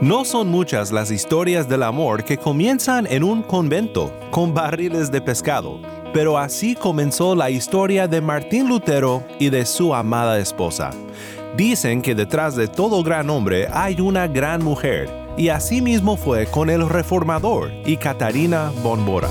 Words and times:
No 0.00 0.24
son 0.24 0.48
muchas 0.48 0.92
las 0.92 1.10
historias 1.10 1.68
del 1.68 1.82
amor 1.82 2.22
que 2.22 2.36
comienzan 2.36 3.06
en 3.06 3.24
un 3.24 3.42
convento 3.42 4.12
con 4.30 4.52
barriles 4.52 5.10
de 5.10 5.22
pescado, 5.22 5.80
pero 6.12 6.38
así 6.38 6.74
comenzó 6.74 7.34
la 7.34 7.50
historia 7.50 8.06
de 8.06 8.20
Martín 8.20 8.68
Lutero 8.68 9.24
y 9.38 9.48
de 9.48 9.64
su 9.64 9.94
amada 9.94 10.38
esposa. 10.38 10.90
Dicen 11.56 12.02
que 12.02 12.14
detrás 12.14 12.54
de 12.56 12.68
todo 12.68 13.02
gran 13.02 13.30
hombre 13.30 13.68
hay 13.72 14.00
una 14.00 14.26
gran 14.26 14.62
mujer, 14.62 15.10
y 15.38 15.48
así 15.48 15.80
mismo 15.80 16.16
fue 16.18 16.46
con 16.46 16.68
el 16.68 16.86
reformador 16.88 17.72
y 17.86 17.96
Catarina 17.96 18.70
Bonbora. 18.82 19.30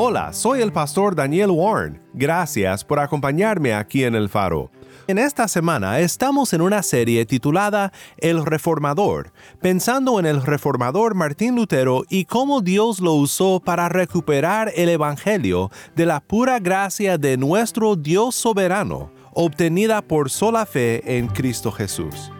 Hola, 0.00 0.32
soy 0.32 0.60
el 0.60 0.70
pastor 0.70 1.16
Daniel 1.16 1.50
Warren. 1.50 2.00
Gracias 2.14 2.84
por 2.84 3.00
acompañarme 3.00 3.74
aquí 3.74 4.04
en 4.04 4.14
El 4.14 4.28
Faro. 4.28 4.70
En 5.08 5.18
esta 5.18 5.48
semana 5.48 5.98
estamos 5.98 6.52
en 6.52 6.60
una 6.60 6.84
serie 6.84 7.26
titulada 7.26 7.92
El 8.16 8.46
Reformador, 8.46 9.32
pensando 9.60 10.20
en 10.20 10.26
el 10.26 10.40
reformador 10.40 11.16
Martín 11.16 11.56
Lutero 11.56 12.04
y 12.08 12.26
cómo 12.26 12.60
Dios 12.60 13.00
lo 13.00 13.14
usó 13.14 13.58
para 13.58 13.88
recuperar 13.88 14.70
el 14.76 14.88
Evangelio 14.88 15.68
de 15.96 16.06
la 16.06 16.20
pura 16.20 16.60
gracia 16.60 17.18
de 17.18 17.36
nuestro 17.36 17.96
Dios 17.96 18.36
soberano, 18.36 19.10
obtenida 19.32 20.00
por 20.00 20.30
sola 20.30 20.64
fe 20.64 21.18
en 21.18 21.26
Cristo 21.26 21.72
Jesús. 21.72 22.30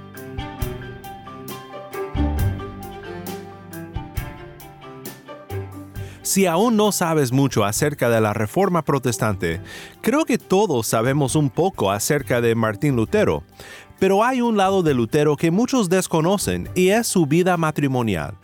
Si 6.29 6.45
aún 6.45 6.77
no 6.77 6.93
sabes 6.93 7.33
mucho 7.33 7.65
acerca 7.65 8.11
de 8.11 8.21
la 8.21 8.35
Reforma 8.35 8.83
Protestante, 8.83 9.63
creo 10.03 10.27
que 10.27 10.37
todos 10.37 10.87
sabemos 10.87 11.35
un 11.37 11.49
poco 11.49 11.91
acerca 11.91 12.43
de 12.43 12.55
Martín 12.55 12.97
Lutero, 12.97 13.45
pero 13.99 14.23
hay 14.23 14.43
un 14.43 14.59
lado 14.59 14.83
de 14.83 14.93
Lutero 14.93 15.39
que 15.39 15.51
muchos 15.51 15.89
desconocen 15.89 16.69
y 16.75 16.89
es 16.91 17.07
su 17.07 17.25
vida 17.25 17.57
matrimonial. 17.57 18.37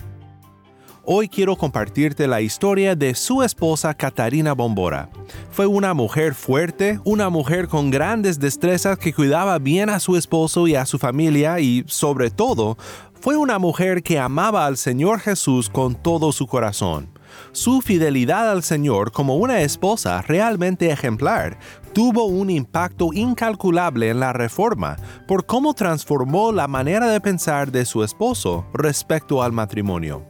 Hoy 1.05 1.29
quiero 1.29 1.57
compartirte 1.57 2.27
la 2.27 2.41
historia 2.41 2.97
de 2.97 3.15
su 3.15 3.43
esposa 3.43 3.93
Catarina 3.93 4.55
Bombora. 4.55 5.11
Fue 5.51 5.67
una 5.67 5.93
mujer 5.93 6.35
fuerte, 6.35 7.01
una 7.05 7.29
mujer 7.29 7.69
con 7.69 7.91
grandes 7.91 8.41
destrezas 8.41 8.97
que 8.97 9.13
cuidaba 9.13 9.59
bien 9.59 9.91
a 9.91 10.01
su 10.01 10.17
esposo 10.17 10.67
y 10.67 10.75
a 10.75 10.87
su 10.87 10.99
familia 10.99 11.61
y, 11.61 11.85
sobre 11.87 12.31
todo, 12.31 12.79
fue 13.21 13.37
una 13.37 13.59
mujer 13.59 14.03
que 14.03 14.19
amaba 14.19 14.65
al 14.65 14.79
Señor 14.79 15.21
Jesús 15.21 15.69
con 15.69 15.95
todo 15.95 16.33
su 16.33 16.47
corazón. 16.47 17.14
Su 17.53 17.81
fidelidad 17.81 18.51
al 18.51 18.63
Señor 18.63 19.13
como 19.13 19.37
una 19.37 19.63
esposa 19.63 20.23
realmente 20.23 20.91
ejemplar 20.91 21.59
tuvo 21.93 22.25
un 22.25 22.51
impacto 22.51 23.11
incalculable 23.13 24.11
en 24.11 24.21
la 24.21 24.33
reforma 24.33 24.97
por 25.27 25.47
cómo 25.47 25.75
transformó 25.75 26.53
la 26.53 26.69
manera 26.69 27.09
de 27.09 27.21
pensar 27.21 27.71
de 27.71 27.85
su 27.85 28.03
esposo 28.03 28.67
respecto 28.75 29.43
al 29.43 29.53
matrimonio. 29.53 30.27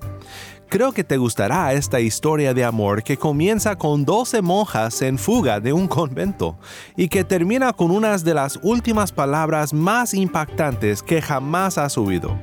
Creo 0.68 0.92
que 0.92 1.04
te 1.04 1.18
gustará 1.18 1.72
esta 1.72 2.00
historia 2.00 2.52
de 2.52 2.64
amor 2.64 3.04
que 3.04 3.16
comienza 3.16 3.76
con 3.76 4.04
12 4.04 4.42
monjas 4.42 5.02
en 5.02 5.18
fuga 5.18 5.60
de 5.60 5.72
un 5.72 5.86
convento 5.86 6.58
y 6.96 7.08
que 7.08 7.22
termina 7.22 7.72
con 7.72 7.90
unas 7.90 8.24
de 8.24 8.34
las 8.34 8.58
últimas 8.62 9.12
palabras 9.12 9.72
más 9.72 10.14
impactantes 10.14 11.02
que 11.02 11.22
jamás 11.22 11.78
has 11.78 11.96
oído. 11.96 12.36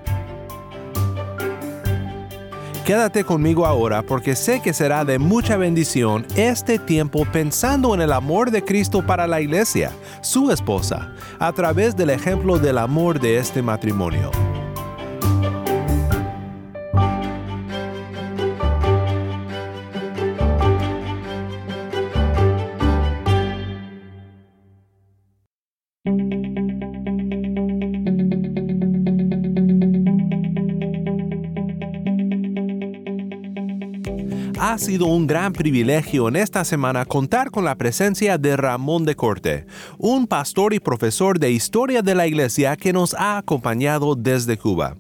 Quédate 2.92 3.24
conmigo 3.24 3.66
ahora 3.66 4.02
porque 4.02 4.36
sé 4.36 4.60
que 4.62 4.74
será 4.74 5.06
de 5.06 5.18
mucha 5.18 5.56
bendición 5.56 6.26
este 6.36 6.78
tiempo 6.78 7.24
pensando 7.24 7.96
en 7.96 8.02
el 8.02 8.12
amor 8.12 8.52
de 8.52 8.66
Cristo 8.66 9.02
para 9.02 9.28
la 9.28 9.40
iglesia, 9.40 9.94
su 10.20 10.52
esposa, 10.52 11.14
a 11.40 11.54
través 11.54 11.96
del 11.96 12.10
ejemplo 12.10 12.60
del 12.60 12.78
amor 12.78 13.22
de 13.22 13.38
este 13.38 13.62
matrimonio. 13.62 14.30
Ha 34.64 34.78
sido 34.78 35.08
un 35.08 35.26
gran 35.26 35.54
privilegio 35.54 36.28
en 36.28 36.36
esta 36.36 36.64
semana 36.64 37.04
contar 37.06 37.50
con 37.50 37.66
la 37.66 37.74
presencia 37.74 38.38
de 38.38 38.56
Ramón 38.56 39.06
de 39.06 39.16
Corte, 39.16 39.66
un 39.98 40.28
pastor 40.28 40.76
y 40.76 40.80
profesor 40.80 41.40
de 41.40 41.50
historia 41.50 42.04
de 42.04 42.14
la 42.14 42.28
iglesia 42.28 42.78
que 42.78 42.94
nos 42.94 43.16
ha 43.16 43.40
acompañado 43.40 44.14
desde 44.14 44.60
Cuba. 44.60 44.98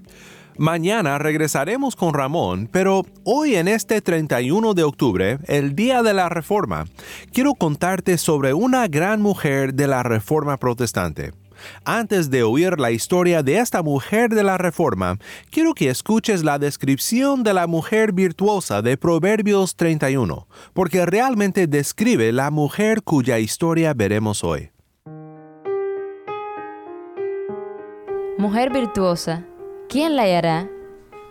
Mañana 0.57 1.19
regresaremos 1.19 1.95
con 1.95 2.15
Ramón, 2.15 2.69
pero 2.71 3.05
hoy 3.23 3.53
en 3.53 3.67
este 3.67 4.01
31 4.01 4.73
de 4.73 4.81
octubre, 4.81 5.37
el 5.45 5.75
Día 5.75 6.01
de 6.01 6.15
la 6.15 6.27
Reforma, 6.27 6.85
quiero 7.31 7.53
contarte 7.53 8.17
sobre 8.17 8.55
una 8.55 8.87
gran 8.87 9.21
mujer 9.21 9.75
de 9.75 9.85
la 9.85 10.01
Reforma 10.01 10.57
Protestante. 10.57 11.33
Antes 11.85 12.29
de 12.29 12.43
oír 12.43 12.79
la 12.79 12.91
historia 12.91 13.43
de 13.43 13.57
esta 13.57 13.81
mujer 13.83 14.29
de 14.29 14.43
la 14.43 14.57
Reforma, 14.57 15.17
quiero 15.49 15.73
que 15.73 15.89
escuches 15.89 16.43
la 16.43 16.59
descripción 16.59 17.43
de 17.43 17.53
la 17.53 17.67
mujer 17.67 18.13
virtuosa 18.13 18.81
de 18.81 18.97
Proverbios 18.97 19.75
31, 19.75 20.47
porque 20.73 21.05
realmente 21.05 21.67
describe 21.67 22.31
la 22.31 22.51
mujer 22.51 23.03
cuya 23.03 23.39
historia 23.39 23.93
veremos 23.93 24.43
hoy. 24.43 24.71
Mujer 28.37 28.71
virtuosa, 28.71 29.45
¿quién 29.87 30.15
la 30.15 30.23
hallará? 30.23 30.67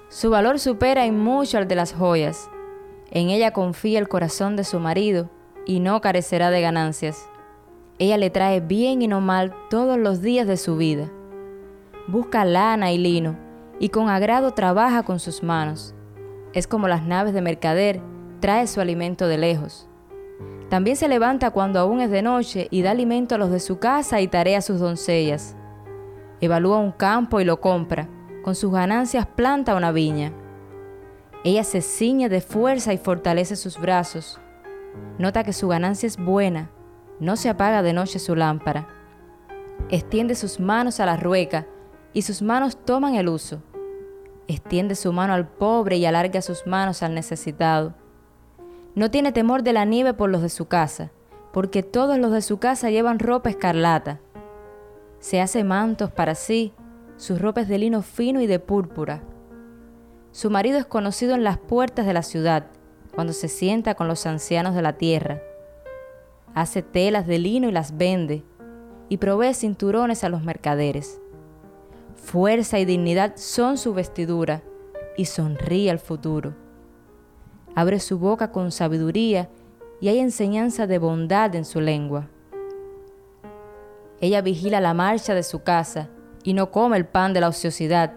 Su 0.09 0.31
valor 0.31 0.59
supera 0.59 1.07
en 1.07 1.19
mucho 1.19 1.59
al 1.59 1.67
de 1.67 1.75
las 1.75 1.93
joyas. 1.93 2.49
En 3.11 3.31
ella 3.31 3.53
confía 3.53 3.99
el 3.99 4.09
corazón 4.09 4.55
de 4.55 4.65
su 4.65 4.79
marido 4.79 5.31
y 5.67 5.81
no 5.81 6.01
carecerá 6.01 6.51
de 6.51 6.61
ganancias. 6.61 7.29
Ella 8.01 8.17
le 8.17 8.31
trae 8.31 8.61
bien 8.61 9.03
y 9.03 9.09
no 9.09 9.21
mal 9.21 9.53
todos 9.69 9.99
los 9.99 10.23
días 10.23 10.47
de 10.47 10.57
su 10.57 10.79
vida. 10.79 11.13
Busca 12.09 12.47
lana 12.47 12.93
y 12.93 12.97
lino 12.97 13.37
y 13.79 13.91
con 13.91 14.09
agrado 14.09 14.53
trabaja 14.53 15.03
con 15.03 15.21
sus 15.21 15.43
manos. 15.43 15.95
Es 16.55 16.67
como 16.67 16.89
las 16.89 17.05
naves 17.05 17.35
de 17.35 17.43
mercader, 17.43 18.01
trae 18.41 18.67
su 18.69 18.81
alimento 18.81 19.29
de 19.29 19.37
lejos. 19.37 19.87
También 20.71 20.97
se 20.97 21.09
levanta 21.09 21.51
cuando 21.51 21.79
aún 21.79 22.01
es 22.01 22.11
de 22.11 22.23
noche 22.23 22.69
y 22.71 22.81
da 22.81 22.93
alimento 22.93 23.35
a 23.35 23.39
los 23.39 23.51
de 23.51 23.61
su 23.61 23.79
casa 23.79 24.23
y 24.23 24.29
tarea 24.29 24.59
a 24.59 24.63
sus 24.63 24.81
doncellas. 24.81 25.55
Evalúa 26.41 26.79
un 26.79 26.93
campo 26.93 27.39
y 27.39 27.45
lo 27.45 27.61
compra, 27.61 28.09
con 28.43 28.55
sus 28.55 28.73
ganancias 28.73 29.27
planta 29.27 29.77
una 29.77 29.93
viña. 29.93 30.33
Ella 31.45 31.65
se 31.65 31.83
ciñe 31.83 32.31
de 32.31 32.41
fuerza 32.41 32.95
y 32.95 32.99
fortalece 32.99 33.57
sus 33.57 33.79
brazos. 33.79 34.41
Nota 35.19 35.45
que 35.45 35.53
su 35.53 35.69
ganancia 35.69 36.07
es 36.07 36.17
buena 36.17 36.71
no 37.21 37.37
se 37.37 37.51
apaga 37.51 37.83
de 37.83 37.93
noche 37.93 38.19
su 38.19 38.35
lámpara. 38.35 38.89
Extiende 39.91 40.35
sus 40.35 40.59
manos 40.59 40.99
a 41.01 41.07
la 41.07 41.17
rueca 41.17 41.67
y 42.13 42.23
sus 42.23 42.43
manos 42.43 42.79
toman 42.85 43.15
el 43.15 43.29
uso. 43.29 43.63
Extiende 44.49 44.95
su 44.95 45.13
mano 45.13 45.35
al 45.35 45.47
pobre 45.47 45.99
y 45.99 46.07
alarga 46.07 46.43
sus 46.43 46.67
manos 46.67 47.03
al 47.03 47.15
necesitado. 47.15 47.95
No 48.95 49.11
tiene 49.11 49.33
temor 49.33 49.63
de 49.63 49.73
la 49.73 49.85
nieve 49.85 50.15
por 50.15 50.31
los 50.31 50.43
de 50.43 50.49
su 50.49 50.67
casa, 50.67 51.13
porque 51.53 51.83
todos 51.83 52.19
los 52.19 52.33
de 52.33 52.43
su 52.43 52.59
casa 52.59 52.91
llevan 52.91 53.19
ropa 53.19 53.51
escarlata. 53.51 54.19
Se 55.21 55.41
hace 55.41 55.63
mantos 55.63 56.11
para 56.11 56.35
sí, 56.35 56.73
sus 57.17 57.41
ropas 57.41 57.69
de 57.69 57.79
lino 57.79 58.03
fino 58.03 58.41
y 58.41 58.47
de 58.47 58.59
púrpura. 58.59 59.23
Su 60.33 60.51
marido 60.51 60.79
es 60.79 60.87
conocido 60.87 61.35
en 61.35 61.45
las 61.45 61.59
puertas 61.59 62.07
de 62.07 62.15
la 62.15 62.23
ciudad, 62.23 62.67
cuando 63.15 63.33
se 63.33 63.49
sienta 63.49 63.95
con 63.95 64.09
los 64.09 64.25
ancianos 64.27 64.75
de 64.75 64.83
la 64.83 64.95
tierra 64.95 65.43
hace 66.55 66.83
telas 66.83 67.27
de 67.27 67.39
lino 67.39 67.69
y 67.69 67.73
las 67.73 67.97
vende, 67.97 68.45
y 69.09 69.17
provee 69.17 69.55
cinturones 69.55 70.25
a 70.25 70.29
los 70.29 70.43
mercaderes. 70.43 71.21
Fuerza 72.15 72.79
y 72.79 72.85
dignidad 72.85 73.37
son 73.37 73.79
su 73.79 73.95
vestidura 73.95 74.63
y 75.17 75.25
sonríe 75.25 75.91
al 75.91 75.99
futuro. 75.99 76.55
Abre 77.75 78.01
su 78.01 78.19
boca 78.19 78.53
con 78.53 78.73
sabiduría 78.73 79.49
y 80.01 80.09
hay 80.09 80.19
enseñanza 80.19 80.87
de 80.87 80.99
bondad 80.99 81.55
en 81.55 81.65
su 81.65 81.81
lengua. 81.81 82.29
Ella 84.21 84.43
vigila 84.43 84.81
la 84.81 84.95
marcha 84.95 85.35
de 85.35 85.43
su 85.43 85.63
casa 85.63 86.09
y 86.43 86.53
no 86.53 86.71
come 86.71 86.97
el 86.97 87.07
pan 87.07 87.33
de 87.33 87.41
la 87.41 87.49
ociosidad. 87.49 88.13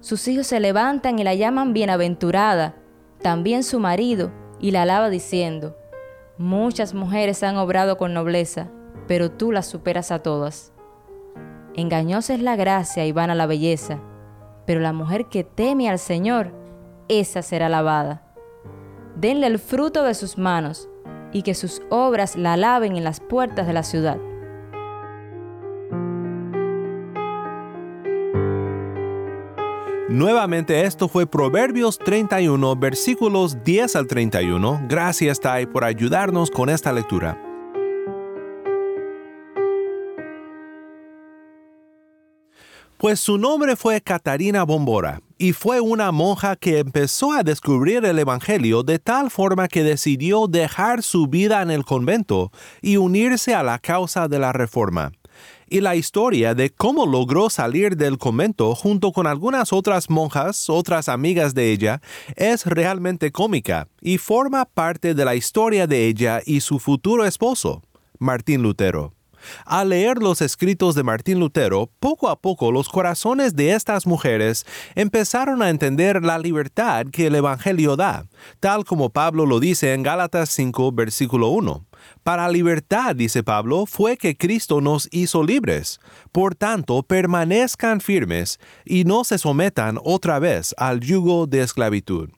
Sus 0.00 0.26
hijos 0.28 0.46
se 0.46 0.60
levantan 0.60 1.18
y 1.18 1.24
la 1.24 1.34
llaman 1.34 1.72
bienaventurada, 1.72 2.76
también 3.20 3.64
su 3.64 3.80
marido, 3.80 4.30
y 4.60 4.70
la 4.70 4.82
alaba 4.82 5.08
diciendo, 5.08 5.76
Muchas 6.38 6.94
mujeres 6.94 7.42
han 7.42 7.56
obrado 7.56 7.96
con 7.96 8.14
nobleza, 8.14 8.68
pero 9.08 9.32
tú 9.32 9.50
las 9.50 9.66
superas 9.66 10.12
a 10.12 10.20
todas. 10.20 10.72
Engañosa 11.74 12.32
es 12.34 12.40
la 12.40 12.54
gracia 12.54 13.04
y 13.06 13.10
vana 13.10 13.34
la 13.34 13.46
belleza, 13.46 13.98
pero 14.64 14.78
la 14.78 14.92
mujer 14.92 15.26
que 15.26 15.42
teme 15.42 15.90
al 15.90 15.98
Señor, 15.98 16.52
esa 17.08 17.42
será 17.42 17.66
alabada. 17.66 18.22
Denle 19.16 19.48
el 19.48 19.58
fruto 19.58 20.04
de 20.04 20.14
sus 20.14 20.38
manos, 20.38 20.88
y 21.32 21.42
que 21.42 21.54
sus 21.54 21.82
obras 21.90 22.36
la 22.36 22.52
alaben 22.52 22.96
en 22.96 23.02
las 23.02 23.18
puertas 23.18 23.66
de 23.66 23.72
la 23.72 23.82
ciudad. 23.82 24.18
Nuevamente 30.18 30.84
esto 30.84 31.06
fue 31.06 31.28
Proverbios 31.28 31.96
31 31.96 32.74
versículos 32.74 33.62
10 33.62 33.94
al 33.94 34.08
31. 34.08 34.86
Gracias 34.88 35.38
Tai 35.38 35.66
por 35.66 35.84
ayudarnos 35.84 36.50
con 36.50 36.70
esta 36.70 36.92
lectura. 36.92 37.40
Pues 42.96 43.20
su 43.20 43.38
nombre 43.38 43.76
fue 43.76 44.00
Catarina 44.00 44.64
Bombora 44.64 45.20
y 45.38 45.52
fue 45.52 45.80
una 45.80 46.10
monja 46.10 46.56
que 46.56 46.80
empezó 46.80 47.30
a 47.30 47.44
descubrir 47.44 48.04
el 48.04 48.18
Evangelio 48.18 48.82
de 48.82 48.98
tal 48.98 49.30
forma 49.30 49.68
que 49.68 49.84
decidió 49.84 50.48
dejar 50.48 51.04
su 51.04 51.28
vida 51.28 51.62
en 51.62 51.70
el 51.70 51.84
convento 51.84 52.50
y 52.82 52.96
unirse 52.96 53.54
a 53.54 53.62
la 53.62 53.78
causa 53.78 54.26
de 54.26 54.40
la 54.40 54.52
Reforma 54.52 55.12
y 55.70 55.80
la 55.80 55.96
historia 55.96 56.54
de 56.54 56.70
cómo 56.70 57.06
logró 57.06 57.50
salir 57.50 57.96
del 57.96 58.18
convento 58.18 58.74
junto 58.74 59.12
con 59.12 59.26
algunas 59.26 59.72
otras 59.72 60.10
monjas, 60.10 60.68
otras 60.68 61.08
amigas 61.08 61.54
de 61.54 61.72
ella, 61.72 62.00
es 62.36 62.66
realmente 62.66 63.32
cómica 63.32 63.88
y 64.00 64.18
forma 64.18 64.64
parte 64.64 65.14
de 65.14 65.24
la 65.24 65.34
historia 65.34 65.86
de 65.86 66.06
ella 66.06 66.40
y 66.44 66.60
su 66.60 66.78
futuro 66.78 67.24
esposo, 67.24 67.82
Martín 68.18 68.62
Lutero. 68.62 69.12
Al 69.64 69.90
leer 69.90 70.18
los 70.18 70.40
escritos 70.40 70.94
de 70.94 71.02
Martín 71.02 71.38
Lutero, 71.40 71.90
poco 72.00 72.28
a 72.28 72.40
poco 72.40 72.72
los 72.72 72.88
corazones 72.88 73.54
de 73.54 73.72
estas 73.72 74.06
mujeres 74.06 74.66
empezaron 74.94 75.62
a 75.62 75.70
entender 75.70 76.22
la 76.22 76.38
libertad 76.38 77.06
que 77.06 77.26
el 77.26 77.34
Evangelio 77.34 77.96
da, 77.96 78.26
tal 78.60 78.84
como 78.84 79.10
Pablo 79.10 79.46
lo 79.46 79.60
dice 79.60 79.94
en 79.94 80.02
Gálatas 80.02 80.50
5, 80.50 80.92
versículo 80.92 81.48
1. 81.48 81.87
Para 82.28 82.50
libertad, 82.50 83.16
dice 83.16 83.42
Pablo, 83.42 83.86
fue 83.86 84.18
que 84.18 84.36
Cristo 84.36 84.82
nos 84.82 85.08
hizo 85.12 85.42
libres. 85.42 85.98
Por 86.30 86.54
tanto, 86.54 87.02
permanezcan 87.02 88.02
firmes 88.02 88.60
y 88.84 89.04
no 89.04 89.24
se 89.24 89.38
sometan 89.38 89.98
otra 90.04 90.38
vez 90.38 90.74
al 90.76 91.00
yugo 91.00 91.46
de 91.46 91.62
esclavitud. 91.62 92.28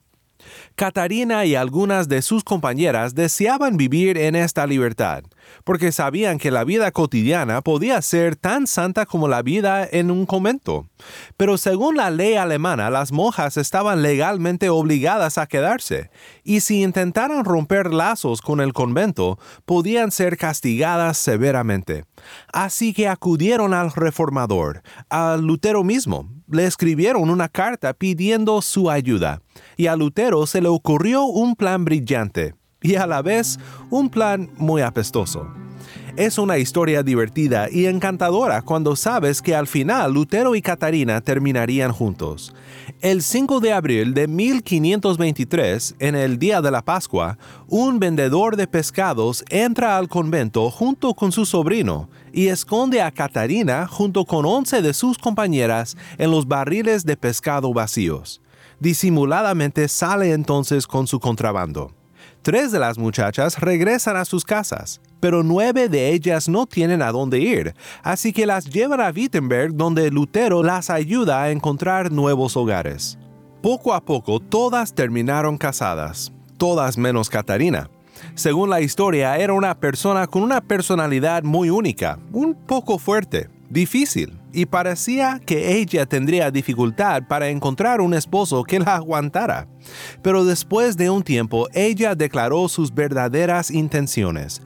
Catarina 0.75 1.43
y 1.43 1.55
algunas 1.55 2.07
de 2.07 2.21
sus 2.21 2.45
compañeras 2.45 3.15
deseaban 3.15 3.75
vivir 3.75 4.17
en 4.17 4.37
esta 4.37 4.65
libertad, 4.65 5.23
porque 5.63 5.91
sabían 5.91 6.37
que 6.37 6.51
la 6.51 6.63
vida 6.63 6.91
cotidiana 6.91 7.61
podía 7.61 8.01
ser 8.01 8.35
tan 8.35 8.67
santa 8.67 9.05
como 9.05 9.27
la 9.27 9.41
vida 9.41 9.87
en 9.89 10.11
un 10.11 10.25
convento. 10.25 10.87
Pero 11.37 11.57
según 11.57 11.97
la 11.97 12.09
ley 12.09 12.35
alemana, 12.35 12.89
las 12.89 13.11
monjas 13.11 13.57
estaban 13.57 14.01
legalmente 14.01 14.69
obligadas 14.69 15.37
a 15.37 15.47
quedarse, 15.47 16.09
y 16.43 16.61
si 16.61 16.81
intentaran 16.81 17.45
romper 17.45 17.93
lazos 17.93 18.41
con 18.41 18.61
el 18.61 18.73
convento, 18.73 19.39
podían 19.65 20.11
ser 20.11 20.37
castigadas 20.37 21.17
severamente. 21.17 22.05
Así 22.53 22.93
que 22.93 23.07
acudieron 23.07 23.73
al 23.73 23.91
reformador, 23.91 24.83
al 25.09 25.41
Lutero 25.41 25.83
mismo, 25.83 26.29
le 26.47 26.65
escribieron 26.65 27.29
una 27.29 27.49
carta 27.49 27.93
pidiendo 27.93 28.61
su 28.61 28.89
ayuda, 28.89 29.41
y 29.77 29.87
a 29.87 29.95
Lutero 29.95 30.45
se 30.45 30.61
le 30.61 30.67
ocurrió 30.67 31.23
un 31.23 31.55
plan 31.55 31.85
brillante 31.85 32.55
y 32.81 32.95
a 32.95 33.07
la 33.07 33.21
vez 33.21 33.59
un 33.89 34.09
plan 34.09 34.49
muy 34.57 34.81
apestoso. 34.81 35.47
Es 36.17 36.37
una 36.37 36.57
historia 36.57 37.03
divertida 37.03 37.69
y 37.71 37.85
encantadora 37.85 38.61
cuando 38.61 38.97
sabes 38.97 39.41
que 39.41 39.55
al 39.55 39.65
final 39.65 40.13
Lutero 40.13 40.55
y 40.55 40.61
Catarina 40.61 41.21
terminarían 41.21 41.93
juntos. 41.93 42.53
El 42.99 43.23
5 43.23 43.61
de 43.61 43.71
abril 43.71 44.13
de 44.13 44.27
1523, 44.27 45.95
en 45.99 46.15
el 46.15 46.37
día 46.37 46.61
de 46.61 46.69
la 46.69 46.81
Pascua, 46.81 47.37
un 47.67 47.97
vendedor 47.97 48.57
de 48.57 48.67
pescados 48.67 49.45
entra 49.49 49.97
al 49.97 50.09
convento 50.09 50.69
junto 50.69 51.13
con 51.13 51.31
su 51.31 51.45
sobrino 51.45 52.09
y 52.33 52.47
esconde 52.47 53.01
a 53.01 53.11
Catarina 53.11 53.87
junto 53.87 54.25
con 54.25 54.45
once 54.45 54.81
de 54.81 54.93
sus 54.93 55.17
compañeras 55.17 55.95
en 56.17 56.29
los 56.29 56.45
barriles 56.45 57.05
de 57.05 57.15
pescado 57.15 57.73
vacíos. 57.73 58.41
Disimuladamente 58.81 59.87
sale 59.87 60.33
entonces 60.33 60.87
con 60.87 61.07
su 61.07 61.21
contrabando. 61.21 62.00
Tres 62.41 62.71
de 62.71 62.79
las 62.79 62.97
muchachas 62.97 63.59
regresan 63.59 64.17
a 64.17 64.25
sus 64.25 64.43
casas, 64.45 64.99
pero 65.19 65.43
nueve 65.43 65.89
de 65.89 66.11
ellas 66.11 66.49
no 66.49 66.65
tienen 66.65 67.03
a 67.03 67.11
dónde 67.11 67.37
ir, 67.37 67.75
así 68.01 68.33
que 68.33 68.47
las 68.47 68.65
llevan 68.65 68.99
a 68.99 69.11
Wittenberg 69.11 69.75
donde 69.75 70.09
Lutero 70.09 70.63
las 70.63 70.89
ayuda 70.89 71.43
a 71.43 71.51
encontrar 71.51 72.11
nuevos 72.11 72.57
hogares. 72.57 73.19
Poco 73.61 73.93
a 73.93 74.01
poco 74.01 74.39
todas 74.39 74.95
terminaron 74.95 75.59
casadas, 75.59 76.33
todas 76.57 76.97
menos 76.97 77.29
Catarina. 77.29 77.91
Según 78.33 78.71
la 78.71 78.81
historia, 78.81 79.37
era 79.37 79.53
una 79.53 79.79
persona 79.79 80.25
con 80.25 80.41
una 80.41 80.61
personalidad 80.61 81.43
muy 81.43 81.69
única, 81.69 82.17
un 82.31 82.55
poco 82.55 82.97
fuerte, 82.97 83.49
difícil, 83.69 84.40
y 84.53 84.65
parecía 84.65 85.39
que 85.45 85.77
ella 85.77 86.05
tendría 86.05 86.51
dificultad 86.51 87.23
para 87.27 87.49
encontrar 87.49 88.01
un 88.01 88.13
esposo 88.13 88.63
que 88.63 88.79
la 88.79 88.95
aguantara. 88.95 89.67
Pero 90.21 90.45
después 90.45 90.97
de 90.97 91.09
un 91.09 91.23
tiempo, 91.23 91.67
ella 91.73 92.15
declaró 92.15 92.67
sus 92.67 92.93
verdaderas 92.93 93.71
intenciones. 93.71 94.61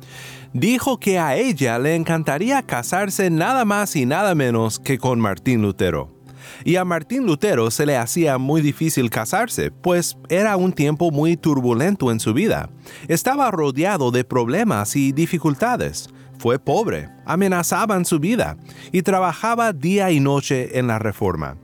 Dijo 0.54 1.00
que 1.00 1.20
a 1.20 1.36
ella 1.36 1.78
le 1.80 1.96
encantaría 1.96 2.62
casarse 2.64 3.30
nada 3.30 3.66
más 3.66 3.96
y 3.96 4.06
nada 4.06 4.36
menos 4.36 4.80
que 4.80 4.98
con 4.98 5.20
Martín 5.20 5.62
Lutero. 5.62 6.16
Y 6.64 6.78
a 6.78 6.86
Martín 6.86 7.26
Lutero 7.26 7.70
se 7.72 7.86
le 7.86 7.98
hacía 7.98 8.38
muy 8.38 8.62
difícil 8.62 9.10
casarse, 9.10 9.72
pues 9.72 10.18
era 10.30 10.56
un 10.58 10.74
tiempo 10.74 11.12
muy 11.12 11.38
turbulento 11.38 12.12
en 12.12 12.20
su 12.20 12.34
vida. 12.34 12.70
Estaba 13.08 13.52
rodeado 13.52 14.12
de 14.12 14.24
problemas 14.24 14.96
y 14.96 15.12
dificultades 15.12 16.10
fue 16.38 16.60
pobre, 16.60 17.10
amenazaban 17.26 18.06
su 18.06 18.20
vida 18.20 18.58
y 18.92 19.02
trabajaba 19.02 19.74
día 19.74 20.12
y 20.12 20.20
noche 20.20 20.78
en 20.78 20.88
la 20.88 21.00
reforma. 21.00 21.58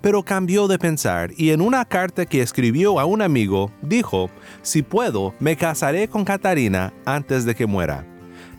Pero 0.00 0.22
cambió 0.22 0.68
de 0.68 0.78
pensar 0.78 1.30
y 1.36 1.50
en 1.50 1.60
una 1.60 1.84
carta 1.84 2.26
que 2.26 2.40
escribió 2.40 3.00
a 3.00 3.04
un 3.04 3.22
amigo 3.22 3.72
dijo, 3.82 4.30
si 4.62 4.82
puedo, 4.82 5.34
me 5.40 5.56
casaré 5.56 6.08
con 6.08 6.24
Catarina 6.24 6.92
antes 7.04 7.44
de 7.44 7.54
que 7.54 7.66
muera. 7.66 8.06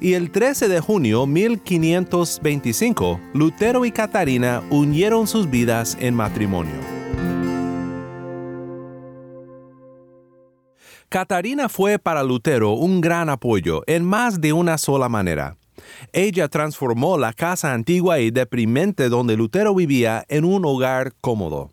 Y 0.02 0.14
el 0.14 0.32
13 0.32 0.70
de 0.70 0.80
junio 0.80 1.26
1525, 1.26 3.20
Lutero 3.34 3.86
y 3.86 3.92
Catarina 3.92 4.64
unieron 4.70 5.28
sus 5.28 5.50
vidas 5.50 5.98
en 6.00 6.16
matrimonio. 6.16 7.00
Catarina 11.10 11.70
fue 11.70 11.98
para 11.98 12.24
Lutero 12.24 12.74
un 12.74 13.02
gran 13.02 13.30
apoyo 13.30 13.82
en 13.88 14.06
más 14.06 14.40
de 14.40 14.54
una 14.54 14.78
sola 14.78 15.10
manera. 15.10 15.59
Ella 16.14 16.48
transformó 16.48 17.18
la 17.18 17.34
casa 17.34 17.74
antigua 17.74 18.20
y 18.20 18.32
deprimente 18.32 19.10
donde 19.10 19.38
Lutero 19.38 19.76
vivía 19.76 20.26
en 20.28 20.46
un 20.46 20.66
hogar 20.66 21.14
cómodo. 21.22 21.72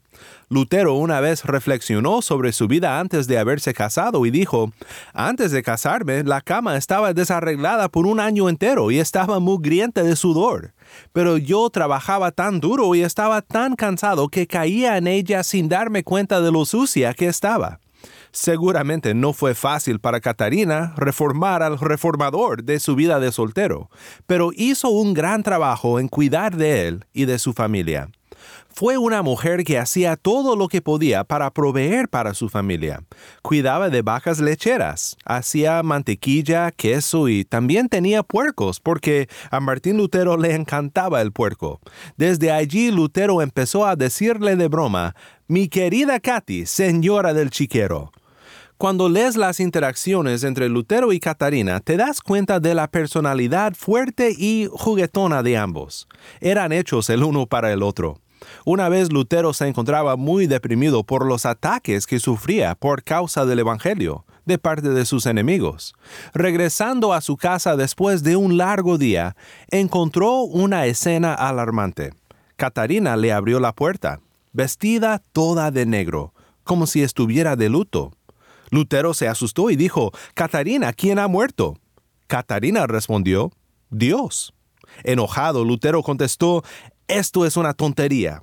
Lutero 0.48 0.94
una 0.94 1.20
vez 1.20 1.44
reflexionó 1.44 2.22
sobre 2.22 2.52
su 2.52 2.68
vida 2.68 3.00
antes 3.00 3.26
de 3.26 3.38
haberse 3.38 3.74
casado 3.74 4.26
y 4.26 4.30
dijo, 4.30 4.72
antes 5.12 5.50
de 5.50 5.62
casarme 5.62 6.22
la 6.22 6.40
cama 6.40 6.76
estaba 6.76 7.12
desarreglada 7.12 7.88
por 7.88 8.06
un 8.06 8.20
año 8.20 8.48
entero 8.48 8.90
y 8.92 9.00
estaba 9.00 9.40
mugrienta 9.40 10.04
de 10.04 10.14
sudor. 10.14 10.72
Pero 11.12 11.36
yo 11.36 11.68
trabajaba 11.70 12.30
tan 12.30 12.60
duro 12.60 12.94
y 12.94 13.02
estaba 13.02 13.42
tan 13.42 13.74
cansado 13.74 14.28
que 14.28 14.46
caía 14.46 14.96
en 14.96 15.08
ella 15.08 15.42
sin 15.42 15.68
darme 15.68 16.04
cuenta 16.04 16.40
de 16.40 16.52
lo 16.52 16.64
sucia 16.64 17.12
que 17.12 17.26
estaba. 17.26 17.80
Seguramente 18.32 19.14
no 19.14 19.32
fue 19.32 19.54
fácil 19.54 20.00
para 20.00 20.20
Catarina 20.20 20.94
reformar 20.96 21.62
al 21.62 21.78
reformador 21.78 22.64
de 22.64 22.80
su 22.80 22.94
vida 22.94 23.20
de 23.20 23.32
soltero, 23.32 23.90
pero 24.26 24.50
hizo 24.54 24.88
un 24.90 25.14
gran 25.14 25.42
trabajo 25.42 25.98
en 25.98 26.08
cuidar 26.08 26.56
de 26.56 26.88
él 26.88 27.04
y 27.12 27.24
de 27.24 27.38
su 27.38 27.52
familia. 27.52 28.10
Fue 28.78 28.98
una 28.98 29.22
mujer 29.22 29.64
que 29.64 29.78
hacía 29.78 30.16
todo 30.16 30.54
lo 30.54 30.68
que 30.68 30.82
podía 30.82 31.24
para 31.24 31.50
proveer 31.50 32.10
para 32.10 32.34
su 32.34 32.50
familia. 32.50 33.02
Cuidaba 33.40 33.88
de 33.88 34.02
vacas 34.02 34.38
lecheras, 34.38 35.16
hacía 35.24 35.82
mantequilla, 35.82 36.70
queso 36.72 37.30
y 37.30 37.46
también 37.46 37.88
tenía 37.88 38.22
puercos 38.22 38.78
porque 38.80 39.30
a 39.50 39.60
Martín 39.60 39.96
Lutero 39.96 40.36
le 40.36 40.54
encantaba 40.54 41.22
el 41.22 41.32
puerco. 41.32 41.80
Desde 42.18 42.52
allí 42.52 42.90
Lutero 42.90 43.40
empezó 43.40 43.86
a 43.86 43.96
decirle 43.96 44.56
de 44.56 44.68
broma, 44.68 45.16
mi 45.48 45.68
querida 45.68 46.20
Katy, 46.20 46.66
señora 46.66 47.32
del 47.32 47.48
chiquero. 47.48 48.12
Cuando 48.76 49.08
lees 49.08 49.38
las 49.38 49.58
interacciones 49.58 50.44
entre 50.44 50.68
Lutero 50.68 51.14
y 51.14 51.18
Catarina, 51.18 51.80
te 51.80 51.96
das 51.96 52.20
cuenta 52.20 52.60
de 52.60 52.74
la 52.74 52.88
personalidad 52.88 53.72
fuerte 53.72 54.34
y 54.36 54.68
juguetona 54.70 55.42
de 55.42 55.56
ambos. 55.56 56.08
Eran 56.42 56.72
hechos 56.72 57.08
el 57.08 57.22
uno 57.24 57.46
para 57.46 57.72
el 57.72 57.82
otro. 57.82 58.20
Una 58.64 58.88
vez 58.88 59.12
Lutero 59.12 59.52
se 59.52 59.66
encontraba 59.68 60.16
muy 60.16 60.46
deprimido 60.46 61.04
por 61.04 61.26
los 61.26 61.46
ataques 61.46 62.06
que 62.06 62.20
sufría 62.20 62.74
por 62.74 63.02
causa 63.02 63.44
del 63.44 63.60
Evangelio 63.60 64.24
de 64.46 64.58
parte 64.58 64.88
de 64.88 65.04
sus 65.04 65.26
enemigos. 65.26 65.94
Regresando 66.32 67.12
a 67.12 67.20
su 67.20 67.36
casa 67.36 67.76
después 67.76 68.22
de 68.22 68.36
un 68.36 68.56
largo 68.56 68.96
día, 68.96 69.36
encontró 69.70 70.42
una 70.42 70.86
escena 70.86 71.34
alarmante. 71.34 72.14
Catarina 72.56 73.16
le 73.16 73.32
abrió 73.32 73.60
la 73.60 73.74
puerta, 73.74 74.20
vestida 74.52 75.22
toda 75.32 75.70
de 75.70 75.84
negro, 75.84 76.32
como 76.64 76.86
si 76.86 77.02
estuviera 77.02 77.56
de 77.56 77.68
luto. 77.68 78.12
Lutero 78.70 79.14
se 79.14 79.28
asustó 79.28 79.70
y 79.70 79.76
dijo, 79.76 80.12
Catarina, 80.34 80.92
¿quién 80.92 81.18
ha 81.18 81.28
muerto? 81.28 81.76
Catarina 82.26 82.86
respondió, 82.86 83.52
Dios. 83.90 84.54
Enojado, 85.04 85.64
Lutero 85.64 86.02
contestó, 86.02 86.64
Esto 87.08 87.46
es 87.46 87.56
una 87.56 87.72
tontería. 87.72 88.42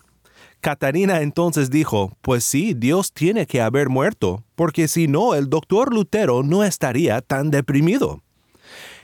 Catarina 0.62 1.22
entonces 1.22 1.70
dijo, 1.70 2.16
Pues 2.22 2.46
sí, 2.46 2.74
Dios 2.74 3.12
tiene 3.12 3.46
que 3.46 3.62
haber 3.62 3.90
muerto, 3.90 4.46
porque 4.56 4.88
si 4.88 5.10
no, 5.10 5.36
el 5.36 5.50
doctor 5.50 5.94
Lutero 5.94 6.44
no 6.44 6.64
estaría 6.64 7.20
tan 7.20 7.52
deprimido. 7.52 8.22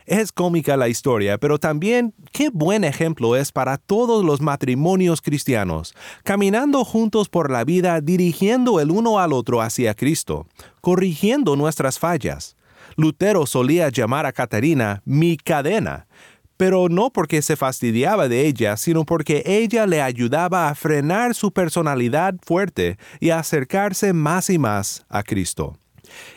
Es 0.06 0.32
cómica 0.32 0.78
la 0.78 0.88
historia, 0.88 1.38
pero 1.38 1.60
también 1.60 2.14
qué 2.32 2.50
buen 2.50 2.86
ejemplo 2.86 3.36
es 3.36 3.52
para 3.52 3.78
todos 3.78 4.24
los 4.24 4.40
matrimonios 4.40 5.22
cristianos, 5.22 5.94
caminando 6.24 6.86
juntos 6.86 7.28
por 7.28 7.52
la 7.52 7.66
vida, 7.66 8.00
dirigiendo 8.00 8.80
el 8.80 8.92
uno 8.92 9.20
al 9.20 9.34
otro 9.34 9.62
hacia 9.62 9.94
Cristo, 9.94 10.48
corrigiendo 10.80 11.58
nuestras 11.58 12.00
fallas. 12.00 12.56
Lutero 12.96 13.46
solía 13.46 13.90
llamar 13.90 14.26
a 14.26 14.32
Catarina 14.32 15.02
mi 15.06 15.38
cadena, 15.38 16.08
pero 16.60 16.90
no 16.90 17.10
porque 17.10 17.42
se 17.42 17.56
fastidiaba 17.56 18.28
de 18.28 18.46
ella, 18.46 18.76
sino 18.76 19.06
porque 19.06 19.44
ella 19.46 19.88
le 19.88 20.02
ayudaba 20.02 20.68
a 20.68 20.76
frenar 20.76 21.34
su 21.34 21.54
personalidad 21.54 22.36
fuerte 22.46 22.98
y 23.22 23.30
a 23.30 23.40
acercarse 23.40 24.12
más 24.12 24.50
y 24.50 24.60
más 24.60 25.06
a 25.08 25.24
Cristo. 25.24 25.78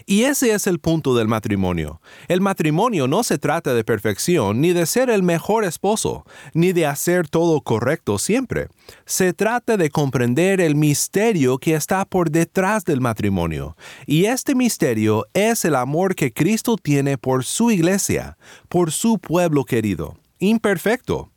Y 0.06 0.24
ese 0.24 0.52
es 0.52 0.66
el 0.66 0.78
punto 0.78 1.14
del 1.14 1.28
matrimonio. 1.28 2.00
El 2.28 2.40
matrimonio 2.40 3.06
no 3.08 3.22
se 3.22 3.38
trata 3.38 3.74
de 3.74 3.84
perfección, 3.84 4.60
ni 4.60 4.72
de 4.72 4.86
ser 4.86 5.10
el 5.10 5.22
mejor 5.22 5.64
esposo, 5.64 6.24
ni 6.54 6.72
de 6.72 6.86
hacer 6.86 7.28
todo 7.28 7.60
correcto 7.60 8.18
siempre. 8.18 8.68
Se 9.06 9.32
trata 9.32 9.76
de 9.76 9.90
comprender 9.90 10.60
el 10.60 10.74
misterio 10.74 11.58
que 11.58 11.74
está 11.74 12.04
por 12.04 12.30
detrás 12.30 12.84
del 12.84 13.00
matrimonio. 13.00 13.76
Y 14.06 14.26
este 14.26 14.54
misterio 14.54 15.26
es 15.34 15.64
el 15.64 15.74
amor 15.74 16.14
que 16.14 16.32
Cristo 16.32 16.76
tiene 16.76 17.18
por 17.18 17.44
su 17.44 17.70
iglesia, 17.70 18.36
por 18.68 18.92
su 18.92 19.18
pueblo 19.18 19.64
querido, 19.64 20.16
imperfecto, 20.38 21.30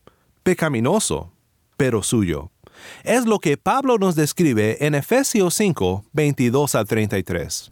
pecaminoso, 0.44 1.32
pero 1.78 2.04
suyo. 2.04 2.52
Es 3.04 3.26
lo 3.26 3.40
que 3.40 3.58
Pablo 3.58 3.98
nos 3.98 4.16
describe 4.16 4.86
en 4.86 4.96
Efesios 4.96 5.54
5, 5.56 6.06
22 6.14 6.76
a 6.76 6.86
33. 6.86 7.72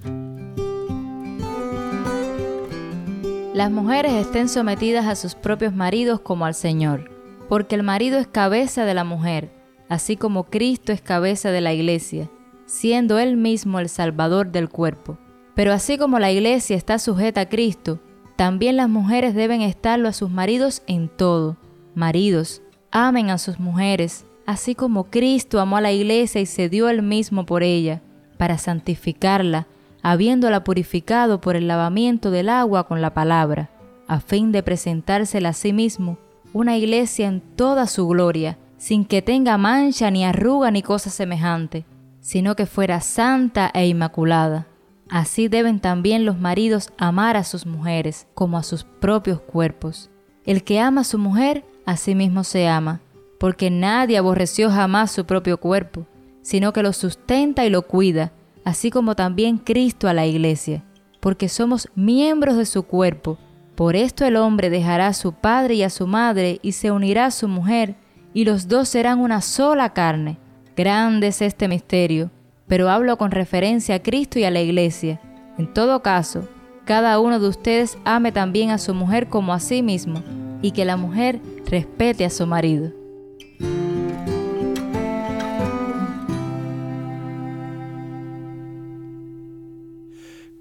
Las 3.53 3.69
mujeres 3.71 4.13
estén 4.13 4.49
sometidas 4.49 5.05
a 5.05 5.15
sus 5.15 5.35
propios 5.35 5.75
maridos 5.75 6.19
como 6.19 6.45
al 6.45 6.55
Señor, 6.55 7.11
porque 7.49 7.75
el 7.75 7.83
marido 7.83 8.17
es 8.17 8.25
cabeza 8.25 8.83
de 8.83 8.95
la 8.95 9.03
mujer, 9.03 9.51
así 9.89 10.17
como 10.17 10.45
Cristo 10.45 10.91
es 10.91 11.01
cabeza 11.01 11.51
de 11.51 11.61
la 11.61 11.71
iglesia, 11.71 12.31
siendo 12.65 13.19
él 13.19 13.37
mismo 13.37 13.79
el 13.79 13.89
Salvador 13.89 14.51
del 14.51 14.69
cuerpo. 14.69 15.19
Pero 15.53 15.71
así 15.71 15.99
como 15.99 16.17
la 16.17 16.31
iglesia 16.31 16.75
está 16.75 16.97
sujeta 16.97 17.41
a 17.41 17.49
Cristo, 17.49 17.99
también 18.35 18.75
las 18.75 18.89
mujeres 18.89 19.35
deben 19.35 19.61
estarlo 19.61 20.09
a 20.09 20.13
sus 20.13 20.31
maridos 20.31 20.81
en 20.87 21.07
todo. 21.07 21.57
Maridos, 21.93 22.63
amen 22.91 23.29
a 23.29 23.37
sus 23.37 23.59
mujeres, 23.59 24.25
así 24.45 24.75
como 24.75 25.05
Cristo 25.05 25.59
amó 25.59 25.77
a 25.77 25.81
la 25.81 25.91
iglesia 25.91 26.41
y 26.41 26.45
se 26.45 26.69
dio 26.69 26.89
él 26.89 27.01
mismo 27.01 27.45
por 27.45 27.63
ella, 27.63 28.01
para 28.37 28.57
santificarla, 28.57 29.67
habiéndola 30.01 30.63
purificado 30.63 31.39
por 31.39 31.55
el 31.55 31.67
lavamiento 31.67 32.31
del 32.31 32.49
agua 32.49 32.87
con 32.87 33.01
la 33.01 33.13
palabra, 33.13 33.69
a 34.07 34.19
fin 34.19 34.51
de 34.51 34.63
presentársela 34.63 35.49
a 35.49 35.53
sí 35.53 35.73
mismo 35.73 36.17
una 36.53 36.77
iglesia 36.77 37.27
en 37.27 37.41
toda 37.41 37.87
su 37.87 38.07
gloria, 38.07 38.57
sin 38.77 39.05
que 39.05 39.21
tenga 39.21 39.57
mancha 39.57 40.11
ni 40.11 40.23
arruga 40.23 40.69
ni 40.69 40.83
cosa 40.83 41.09
semejante, 41.09 41.85
sino 42.21 42.55
que 42.55 42.67
fuera 42.67 43.01
santa 43.01 43.71
e 43.73 43.87
inmaculada. 43.87 44.67
Así 45.09 45.47
deben 45.47 45.79
también 45.79 46.25
los 46.25 46.39
maridos 46.39 46.91
amar 46.97 47.37
a 47.37 47.43
sus 47.43 47.65
mujeres 47.65 48.27
como 48.33 48.57
a 48.57 48.63
sus 48.63 48.83
propios 48.83 49.39
cuerpos. 49.41 50.09
El 50.45 50.63
que 50.63 50.79
ama 50.79 51.01
a 51.01 51.05
su 51.05 51.17
mujer, 51.17 51.65
a 51.85 51.97
sí 51.97 52.13
mismo 52.13 52.43
se 52.43 52.67
ama, 52.67 53.01
porque 53.43 53.69
nadie 53.69 54.17
aborreció 54.17 54.71
jamás 54.71 55.11
su 55.11 55.25
propio 55.25 55.57
cuerpo, 55.57 56.07
sino 56.43 56.71
que 56.71 56.81
lo 56.81 56.93
sustenta 56.93 57.65
y 57.65 57.69
lo 57.69 57.81
cuida, 57.81 58.31
así 58.63 58.89
como 58.89 59.17
también 59.17 59.57
Cristo 59.57 60.07
a 60.07 60.13
la 60.13 60.25
iglesia, 60.25 60.85
porque 61.19 61.49
somos 61.49 61.89
miembros 61.93 62.55
de 62.55 62.65
su 62.65 62.83
cuerpo. 62.83 63.37
Por 63.75 63.97
esto 63.97 64.23
el 64.23 64.37
hombre 64.37 64.69
dejará 64.69 65.07
a 65.07 65.13
su 65.13 65.33
padre 65.33 65.73
y 65.73 65.83
a 65.83 65.89
su 65.89 66.07
madre 66.07 66.59
y 66.61 66.71
se 66.71 66.89
unirá 66.89 67.25
a 67.25 67.31
su 67.31 67.49
mujer, 67.49 67.95
y 68.33 68.45
los 68.45 68.69
dos 68.69 68.87
serán 68.87 69.19
una 69.19 69.41
sola 69.41 69.89
carne. 69.89 70.37
Grande 70.77 71.27
es 71.27 71.41
este 71.41 71.67
misterio, 71.67 72.31
pero 72.65 72.89
hablo 72.89 73.17
con 73.17 73.31
referencia 73.31 73.95
a 73.95 74.01
Cristo 74.01 74.39
y 74.39 74.45
a 74.45 74.51
la 74.51 74.61
iglesia. 74.61 75.19
En 75.57 75.67
todo 75.73 76.01
caso, 76.01 76.47
cada 76.85 77.19
uno 77.19 77.41
de 77.41 77.49
ustedes 77.49 77.97
ame 78.05 78.31
también 78.31 78.69
a 78.69 78.77
su 78.77 78.93
mujer 78.93 79.27
como 79.27 79.51
a 79.53 79.59
sí 79.59 79.81
mismo, 79.81 80.23
y 80.61 80.71
que 80.71 80.85
la 80.85 80.95
mujer 80.95 81.41
respete 81.65 82.23
a 82.23 82.29
su 82.29 82.47
marido. 82.47 83.02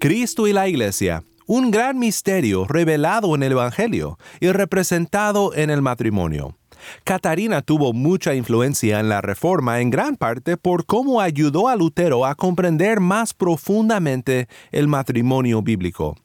Cristo 0.03 0.47
y 0.47 0.51
la 0.51 0.67
Iglesia, 0.67 1.23
un 1.47 1.71
gran 1.71 1.97
misterio 1.97 2.65
revelado 2.67 3.35
en 3.35 3.43
el 3.43 3.53
Evangelio 3.53 4.19
y 4.41 4.51
representado 4.51 5.53
en 5.55 5.69
el 5.69 5.81
matrimonio. 5.81 6.57
Catarina 7.05 7.61
tuvo 7.61 7.93
mucha 7.93 8.35
influencia 8.35 8.99
en 8.99 9.07
la 9.07 9.21
Reforma 9.21 9.79
en 9.79 9.91
gran 9.91 10.17
parte 10.17 10.57
por 10.57 10.85
cómo 10.85 11.21
ayudó 11.21 11.69
a 11.69 11.77
Lutero 11.77 12.25
a 12.25 12.35
comprender 12.35 12.99
más 12.99 13.33
profundamente 13.33 14.49
el 14.73 14.89
matrimonio 14.89 15.61
bíblico. 15.61 16.17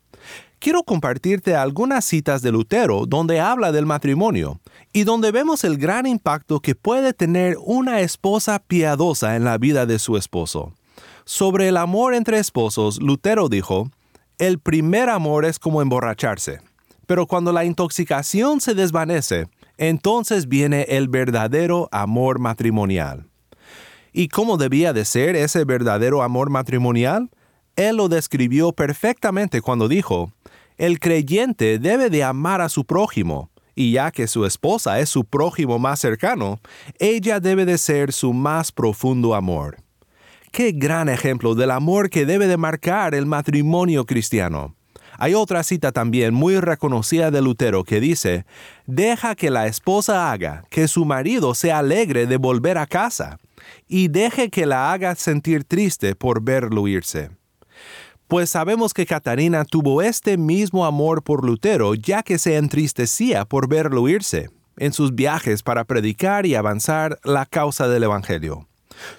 Quiero 0.59 0.83
compartirte 0.83 1.55
algunas 1.55 2.05
citas 2.05 2.43
de 2.43 2.51
Lutero 2.51 3.07
donde 3.07 3.39
habla 3.39 3.71
del 3.71 3.87
matrimonio 3.87 4.59
y 4.93 5.05
donde 5.05 5.31
vemos 5.31 5.63
el 5.63 5.79
gran 5.79 6.05
impacto 6.05 6.59
que 6.59 6.75
puede 6.75 7.13
tener 7.13 7.57
una 7.61 8.01
esposa 8.01 8.59
piadosa 8.59 9.37
en 9.37 9.45
la 9.45 9.57
vida 9.57 9.87
de 9.87 10.01
su 10.01 10.17
esposo. 10.17 10.73
Sobre 11.25 11.69
el 11.69 11.77
amor 11.77 12.15
entre 12.15 12.39
esposos, 12.39 13.01
Lutero 13.03 13.49
dijo, 13.49 13.91
el 14.39 14.59
primer 14.59 15.11
amor 15.11 15.45
es 15.45 15.59
como 15.59 15.83
emborracharse, 15.83 16.61
pero 17.07 17.27
cuando 17.27 17.53
la 17.53 17.65
intoxicación 17.65 18.61
se 18.61 18.75
desvanece, 18.75 19.49
entonces 19.77 20.49
viene 20.49 20.83
el 20.89 21.09
verdadero 21.09 21.89
amor 21.93 22.39
matrimonial. 22.39 23.27
¿Y 24.13 24.29
cómo 24.29 24.57
debía 24.57 24.93
de 24.93 25.05
ser 25.05 25.37
ese 25.37 25.65
verdadero 25.65 26.23
amor 26.23 26.51
matrimonial? 26.51 27.31
Él 27.77 27.97
lo 27.97 28.09
describió 28.09 28.73
perfectamente 28.73 29.61
cuando 29.61 29.89
dijo, 29.89 30.33
el 30.77 31.01
creyente 31.01 31.79
debe 31.79 32.11
de 32.11 32.25
amar 32.25 32.61
a 32.61 32.69
su 32.69 32.85
prójimo, 32.85 33.51
y 33.75 33.93
ya 33.93 34.11
que 34.11 34.27
su 34.27 34.45
esposa 34.45 34.99
es 34.99 35.09
su 35.09 35.25
prójimo 35.25 35.79
más 35.79 36.01
cercano, 36.01 36.61
ella 36.99 37.39
debe 37.39 37.65
de 37.65 37.79
ser 37.79 38.13
su 38.13 38.33
más 38.33 38.73
profundo 38.73 39.35
amor. 39.35 39.77
Qué 40.53 40.73
gran 40.73 41.09
ejemplo 41.09 41.55
del 41.55 41.71
amor 41.71 42.11
que 42.11 42.27
debe 42.27 42.47
de 42.47 42.57
marcar 42.57 43.15
el 43.15 43.27
matrimonio 43.27 44.07
cristiano. 44.07 44.75
Hay 45.19 45.35
otra 45.35 45.63
cita 45.63 45.91
también 45.91 46.33
muy 46.33 46.61
reconocida 46.61 47.31
de 47.31 47.43
Lutero 47.43 47.83
que 47.83 48.01
dice, 48.01 48.47
deja 48.87 49.35
que 49.35 49.51
la 49.51 49.67
esposa 49.67 50.31
haga 50.31 50.65
que 50.71 50.87
su 50.87 51.05
marido 51.05 51.55
se 51.55 51.73
alegre 51.73 52.27
de 52.27 52.37
volver 52.37 52.79
a 52.79 52.87
casa 52.87 53.39
y 53.89 54.09
deje 54.09 54.49
que 54.49 54.65
la 54.65 54.93
haga 54.93 55.15
sentir 55.17 55.65
triste 55.65 56.15
por 56.15 56.43
verlo 56.43 56.87
irse 56.87 57.31
pues 58.29 58.51
sabemos 58.51 58.93
que 58.93 59.07
Catarina 59.07 59.65
tuvo 59.65 60.03
este 60.03 60.37
mismo 60.37 60.85
amor 60.85 61.23
por 61.23 61.45
Lutero 61.45 61.95
ya 61.95 62.23
que 62.23 62.39
se 62.39 62.57
entristecía 62.57 63.47
por 63.47 63.69
verlo 63.69 64.07
irse, 64.07 64.51
en 64.77 64.93
sus 64.93 65.15
viajes 65.15 65.63
para 65.63 65.85
predicar 65.85 66.45
y 66.45 66.55
avanzar 66.55 67.19
la 67.25 67.47
causa 67.47 67.89
del 67.89 68.05
Evangelio. 68.05 68.69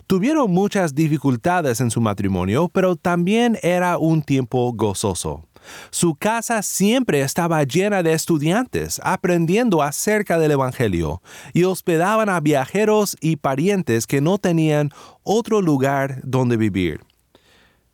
Tuvieron 0.07 0.51
muchas 0.51 0.95
dificultades 0.95 1.81
en 1.81 1.91
su 1.91 2.01
matrimonio, 2.01 2.69
pero 2.69 2.95
también 2.95 3.57
era 3.61 3.97
un 3.97 4.21
tiempo 4.21 4.71
gozoso. 4.73 5.45
Su 5.91 6.15
casa 6.15 6.61
siempre 6.61 7.21
estaba 7.21 7.63
llena 7.63 8.03
de 8.03 8.13
estudiantes 8.13 8.99
aprendiendo 9.03 9.81
acerca 9.81 10.39
del 10.39 10.51
Evangelio 10.51 11.21
y 11.53 11.63
hospedaban 11.63 12.29
a 12.29 12.39
viajeros 12.39 13.17
y 13.21 13.35
parientes 13.35 14.07
que 14.07 14.21
no 14.21 14.37
tenían 14.37 14.91
otro 15.23 15.61
lugar 15.61 16.21
donde 16.23 16.57
vivir. 16.57 17.01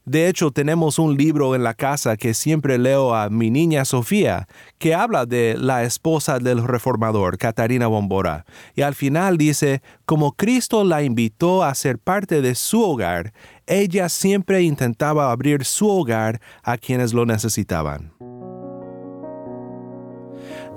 De 0.06 0.28
hecho, 0.28 0.52
tenemos 0.52 1.00
un 1.00 1.18
libro 1.18 1.56
en 1.56 1.64
la 1.64 1.74
casa 1.74 2.16
que 2.16 2.36
siempre 2.36 2.78
leo 2.78 3.16
a 3.16 3.30
mi 3.32 3.50
niña 3.50 3.86
Sofía, 3.86 4.48
que 4.78 4.94
habla 4.94 5.26
de 5.26 5.56
la 5.58 5.84
esposa 5.84 6.38
del 6.38 6.64
reformador, 6.64 7.40
Catarina 7.40 7.88
Bombora, 7.88 8.46
y 8.76 8.84
al 8.84 8.94
final 8.94 9.40
dice, 9.40 9.82
como 10.06 10.34
Cristo 10.34 10.84
la 10.84 11.02
invitó 11.02 11.64
a 11.64 11.74
ser 11.74 11.98
parte 11.98 12.42
de 12.42 12.54
su 12.54 12.84
hogar, 12.84 13.34
ella 13.66 14.08
siempre 14.10 14.62
intentaba 14.62 15.32
abrir 15.32 15.66
su 15.66 15.90
hogar 15.90 16.40
a 16.62 16.78
quienes 16.78 17.12
lo 17.12 17.26
necesitaban. 17.26 18.14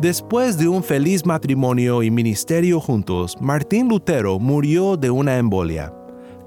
Después 0.00 0.56
de 0.56 0.68
un 0.68 0.82
feliz 0.82 1.26
matrimonio 1.26 2.02
y 2.02 2.10
ministerio 2.10 2.80
juntos, 2.80 3.36
Martín 3.40 3.88
Lutero 3.88 4.38
murió 4.38 4.96
de 4.96 5.10
una 5.10 5.36
embolia. 5.36 5.92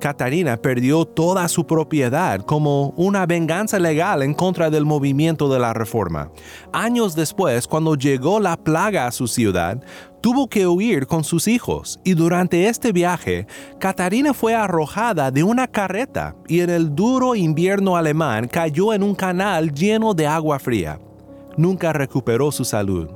Catarina 0.02 0.58
perdió 0.58 1.06
toda 1.06 1.48
su 1.48 1.66
propiedad 1.66 2.42
como 2.42 2.90
una 2.98 3.26
venganza 3.26 3.80
legal 3.80 4.24
en 4.24 4.34
contra 4.34 4.70
del 4.70 4.84
movimiento 4.84 5.48
de 5.48 5.60
la 5.60 5.74
Reforma. 5.74 6.32
Años 6.74 7.16
después, 7.16 7.68
cuando 7.68 7.96
llegó 7.96 8.40
la 8.40 8.58
plaga 8.58 9.06
a 9.06 9.12
su 9.12 9.28
ciudad, 9.28 9.82
tuvo 10.20 10.50
que 10.50 10.68
huir 10.68 11.06
con 11.06 11.24
sus 11.24 11.48
hijos 11.48 12.00
y 12.04 12.16
durante 12.16 12.68
este 12.68 12.92
viaje, 12.92 13.46
Catarina 13.80 14.34
fue 14.34 14.56
arrojada 14.56 15.32
de 15.32 15.44
una 15.44 15.68
carreta 15.68 16.36
y 16.48 16.62
en 16.62 16.72
el 16.72 16.94
duro 16.96 17.36
invierno 17.36 17.96
alemán 17.96 18.48
cayó 18.48 18.94
en 18.94 19.04
un 19.04 19.16
canal 19.16 19.72
lleno 19.72 20.14
de 20.16 20.26
agua 20.26 20.58
fría. 20.60 21.00
Nunca 21.56 21.94
recuperó 21.94 22.52
su 22.52 22.66
salud. 22.66 23.08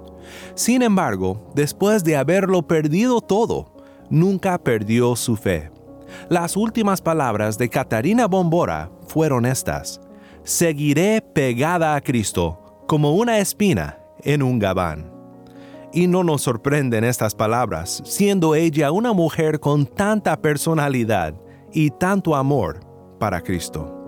Sin 0.53 0.83
embargo, 0.83 1.51
después 1.55 2.03
de 2.03 2.15
haberlo 2.15 2.61
perdido 2.61 3.21
todo, 3.21 3.73
nunca 4.09 4.57
perdió 4.59 5.15
su 5.15 5.35
fe. 5.35 5.74
Las 6.29 6.55
últimas 6.57 7.01
palabras 7.01 7.57
de 7.57 7.69
Catarina 7.69 8.27
Bombora 8.27 8.89
fueron 9.07 9.45
estas. 9.45 10.01
Seguiré 10.43 11.21
pegada 11.21 11.95
a 11.95 12.01
Cristo 12.01 12.83
como 12.87 13.15
una 13.15 13.39
espina 13.39 13.97
en 14.23 14.43
un 14.43 14.59
gabán. 14.59 15.11
Y 15.93 16.07
no 16.07 16.23
nos 16.23 16.41
sorprenden 16.41 17.03
estas 17.03 17.35
palabras, 17.35 18.01
siendo 18.05 18.53
ella 18.53 18.91
una 18.91 19.13
mujer 19.13 19.59
con 19.59 19.85
tanta 19.85 20.41
personalidad 20.41 21.33
y 21.71 21.91
tanto 21.91 22.35
amor 22.35 22.81
para 23.17 23.41
Cristo. 23.41 24.04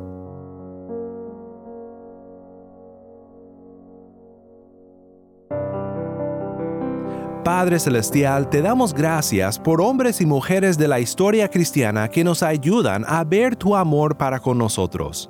Padre 7.48 7.80
Celestial, 7.80 8.50
te 8.50 8.62
damos 8.62 8.94
gracias 8.94 9.58
por 9.58 9.80
hombres 9.80 10.20
y 10.20 10.25
mujeres 10.25 10.77
de 10.77 10.89
la 10.89 11.00
historia 11.00 11.48
cristiana 11.48 12.10
que 12.10 12.22
nos 12.22 12.44
ayudan 12.44 13.06
a 13.08 13.24
ver 13.24 13.56
tu 13.56 13.74
amor 13.74 14.18
para 14.18 14.42
con 14.42 14.58
nosotros. 14.58 15.30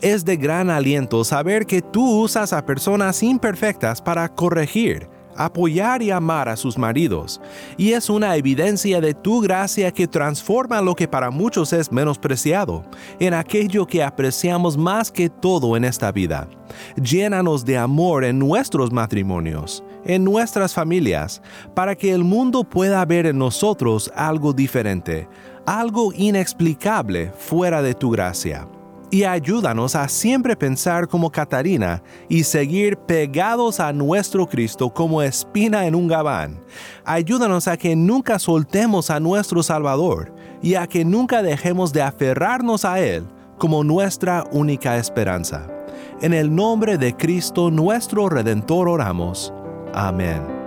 Es 0.00 0.24
de 0.24 0.38
gran 0.38 0.70
aliento 0.70 1.24
saber 1.24 1.66
que 1.66 1.82
tú 1.82 2.22
usas 2.22 2.54
a 2.54 2.64
personas 2.64 3.22
imperfectas 3.22 4.00
para 4.00 4.30
corregir, 4.30 5.10
apoyar 5.36 6.00
y 6.00 6.10
amar 6.10 6.48
a 6.48 6.56
sus 6.56 6.78
maridos, 6.78 7.38
y 7.76 7.92
es 7.92 8.08
una 8.08 8.34
evidencia 8.36 9.02
de 9.02 9.12
tu 9.12 9.42
gracia 9.42 9.92
que 9.92 10.08
transforma 10.08 10.80
lo 10.80 10.94
que 10.94 11.06
para 11.06 11.30
muchos 11.30 11.74
es 11.74 11.92
menospreciado 11.92 12.82
en 13.20 13.34
aquello 13.34 13.86
que 13.86 14.02
apreciamos 14.02 14.78
más 14.78 15.12
que 15.12 15.28
todo 15.28 15.76
en 15.76 15.84
esta 15.84 16.12
vida. 16.12 16.48
Llénanos 16.96 17.64
de 17.64 17.76
amor 17.76 18.24
en 18.24 18.38
nuestros 18.38 18.90
matrimonios 18.90 19.84
en 20.08 20.24
nuestras 20.24 20.74
familias, 20.74 21.40
para 21.74 21.94
que 21.94 22.12
el 22.12 22.24
mundo 22.24 22.64
pueda 22.64 23.04
ver 23.04 23.26
en 23.26 23.38
nosotros 23.38 24.10
algo 24.16 24.52
diferente, 24.52 25.28
algo 25.66 26.12
inexplicable 26.12 27.30
fuera 27.38 27.82
de 27.82 27.94
tu 27.94 28.10
gracia. 28.10 28.66
Y 29.10 29.24
ayúdanos 29.24 29.94
a 29.94 30.06
siempre 30.08 30.54
pensar 30.54 31.08
como 31.08 31.30
Catarina 31.30 32.02
y 32.28 32.44
seguir 32.44 32.98
pegados 32.98 33.80
a 33.80 33.92
nuestro 33.92 34.46
Cristo 34.46 34.90
como 34.90 35.22
espina 35.22 35.86
en 35.86 35.94
un 35.94 36.08
gabán. 36.08 36.60
Ayúdanos 37.04 37.68
a 37.68 37.78
que 37.78 37.96
nunca 37.96 38.38
soltemos 38.38 39.08
a 39.08 39.18
nuestro 39.18 39.62
Salvador 39.62 40.34
y 40.62 40.74
a 40.74 40.86
que 40.86 41.06
nunca 41.06 41.42
dejemos 41.42 41.92
de 41.92 42.02
aferrarnos 42.02 42.84
a 42.84 43.00
Él 43.00 43.26
como 43.56 43.82
nuestra 43.82 44.44
única 44.52 44.98
esperanza. 44.98 45.66
En 46.20 46.34
el 46.34 46.54
nombre 46.54 46.98
de 46.98 47.16
Cristo 47.16 47.70
nuestro 47.70 48.28
Redentor 48.28 48.88
oramos. 48.88 49.54
Amén. 49.94 50.58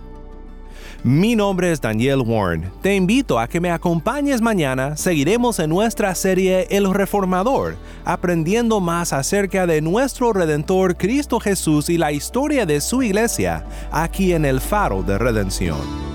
Mi 1.06 1.36
nombre 1.36 1.70
es 1.70 1.82
Daniel 1.82 2.22
Warren. 2.26 2.72
Te 2.82 2.96
invito 2.96 3.38
a 3.38 3.50
que 3.50 3.60
me 3.60 3.70
acompañes 3.70 4.39
mañana. 4.39 4.96
Seguiremos 4.96 5.60
en 5.60 5.70
nuestra 5.70 6.16
serie 6.16 6.66
El 6.70 6.94
Reformador, 6.94 7.76
aprendiendo 8.06 8.80
más 8.80 9.12
acerca 9.12 9.68
de 9.68 9.82
nuestro 9.82 10.32
Redentor 10.32 10.96
Cristo 10.96 11.42
Jesús 11.42 11.89
y 11.89 11.98
la 11.98 12.13
historia 12.13 12.66
de 12.66 12.80
su 12.80 13.04
iglesia 13.04 13.66
aquí 13.92 14.32
en 14.32 14.46
el 14.46 14.62
Faro 14.62 15.04
de 15.04 15.18
Redención. 15.18 16.12